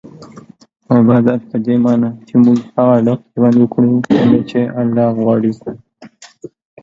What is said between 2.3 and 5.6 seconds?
موږ هغه ډول ژوند وکړو څنګه چي الله غواړي